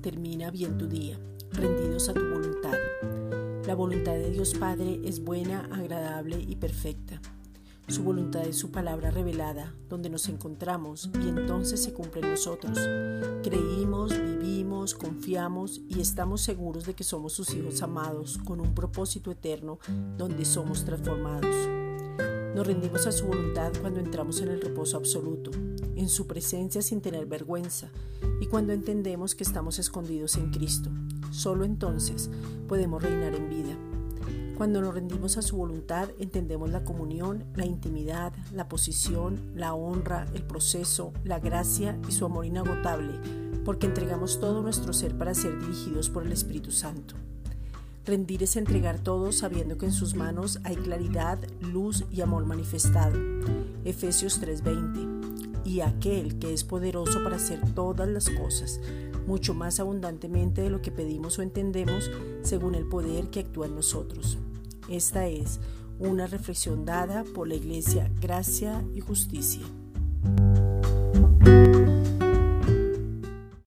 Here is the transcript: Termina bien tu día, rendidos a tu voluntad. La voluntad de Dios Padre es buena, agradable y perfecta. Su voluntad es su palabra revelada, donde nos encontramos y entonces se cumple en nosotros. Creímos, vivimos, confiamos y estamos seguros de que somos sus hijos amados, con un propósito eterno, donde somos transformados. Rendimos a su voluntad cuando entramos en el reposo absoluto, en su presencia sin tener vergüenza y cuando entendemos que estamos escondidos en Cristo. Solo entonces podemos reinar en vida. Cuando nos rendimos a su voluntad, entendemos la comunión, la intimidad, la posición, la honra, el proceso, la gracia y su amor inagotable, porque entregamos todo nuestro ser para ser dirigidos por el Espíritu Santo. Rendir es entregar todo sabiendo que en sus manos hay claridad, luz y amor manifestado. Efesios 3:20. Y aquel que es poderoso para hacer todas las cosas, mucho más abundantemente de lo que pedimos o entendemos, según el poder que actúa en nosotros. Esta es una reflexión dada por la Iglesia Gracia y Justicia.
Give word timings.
Termina 0.00 0.50
bien 0.50 0.78
tu 0.78 0.86
día, 0.86 1.18
rendidos 1.52 2.08
a 2.08 2.14
tu 2.14 2.20
voluntad. 2.20 2.74
La 3.66 3.74
voluntad 3.74 4.12
de 4.12 4.30
Dios 4.30 4.54
Padre 4.54 5.00
es 5.04 5.22
buena, 5.22 5.68
agradable 5.72 6.40
y 6.40 6.56
perfecta. 6.56 7.20
Su 7.88 8.02
voluntad 8.02 8.46
es 8.46 8.56
su 8.56 8.70
palabra 8.70 9.10
revelada, 9.10 9.74
donde 9.90 10.08
nos 10.08 10.28
encontramos 10.28 11.10
y 11.22 11.28
entonces 11.28 11.82
se 11.82 11.92
cumple 11.92 12.22
en 12.22 12.30
nosotros. 12.30 12.78
Creímos, 13.42 14.12
vivimos, 14.18 14.94
confiamos 14.94 15.82
y 15.88 16.00
estamos 16.00 16.40
seguros 16.40 16.86
de 16.86 16.94
que 16.94 17.04
somos 17.04 17.34
sus 17.34 17.52
hijos 17.54 17.82
amados, 17.82 18.38
con 18.38 18.60
un 18.60 18.74
propósito 18.74 19.30
eterno, 19.30 19.78
donde 20.16 20.46
somos 20.46 20.84
transformados. 20.84 21.83
Rendimos 22.64 23.06
a 23.06 23.12
su 23.12 23.26
voluntad 23.26 23.72
cuando 23.82 24.00
entramos 24.00 24.40
en 24.40 24.48
el 24.48 24.58
reposo 24.58 24.96
absoluto, 24.96 25.50
en 25.96 26.08
su 26.08 26.26
presencia 26.26 26.80
sin 26.80 27.02
tener 27.02 27.26
vergüenza 27.26 27.90
y 28.40 28.46
cuando 28.46 28.72
entendemos 28.72 29.34
que 29.34 29.44
estamos 29.44 29.78
escondidos 29.78 30.36
en 30.36 30.50
Cristo. 30.50 30.88
Solo 31.30 31.66
entonces 31.66 32.30
podemos 32.66 33.02
reinar 33.02 33.34
en 33.34 33.50
vida. 33.50 33.76
Cuando 34.56 34.80
nos 34.80 34.94
rendimos 34.94 35.36
a 35.36 35.42
su 35.42 35.58
voluntad, 35.58 36.08
entendemos 36.18 36.70
la 36.70 36.84
comunión, 36.84 37.44
la 37.54 37.66
intimidad, 37.66 38.32
la 38.50 38.66
posición, 38.66 39.52
la 39.54 39.74
honra, 39.74 40.26
el 40.32 40.42
proceso, 40.42 41.12
la 41.22 41.40
gracia 41.40 42.00
y 42.08 42.12
su 42.12 42.24
amor 42.24 42.46
inagotable, 42.46 43.20
porque 43.66 43.84
entregamos 43.84 44.40
todo 44.40 44.62
nuestro 44.62 44.94
ser 44.94 45.18
para 45.18 45.34
ser 45.34 45.60
dirigidos 45.60 46.08
por 46.08 46.24
el 46.24 46.32
Espíritu 46.32 46.70
Santo. 46.70 47.14
Rendir 48.04 48.42
es 48.42 48.56
entregar 48.56 48.98
todo 48.98 49.32
sabiendo 49.32 49.78
que 49.78 49.86
en 49.86 49.92
sus 49.92 50.14
manos 50.14 50.60
hay 50.62 50.76
claridad, 50.76 51.38
luz 51.62 52.04
y 52.10 52.20
amor 52.20 52.44
manifestado. 52.44 53.18
Efesios 53.86 54.40
3:20. 54.40 55.62
Y 55.64 55.80
aquel 55.80 56.38
que 56.38 56.52
es 56.52 56.64
poderoso 56.64 57.24
para 57.24 57.36
hacer 57.36 57.60
todas 57.74 58.06
las 58.06 58.28
cosas, 58.28 58.78
mucho 59.26 59.54
más 59.54 59.80
abundantemente 59.80 60.60
de 60.60 60.68
lo 60.68 60.82
que 60.82 60.90
pedimos 60.90 61.38
o 61.38 61.42
entendemos, 61.42 62.10
según 62.42 62.74
el 62.74 62.86
poder 62.86 63.30
que 63.30 63.40
actúa 63.40 63.66
en 63.66 63.76
nosotros. 63.76 64.36
Esta 64.90 65.26
es 65.26 65.58
una 65.98 66.26
reflexión 66.26 66.84
dada 66.84 67.24
por 67.24 67.48
la 67.48 67.54
Iglesia 67.54 68.10
Gracia 68.20 68.84
y 68.94 69.00
Justicia. 69.00 69.62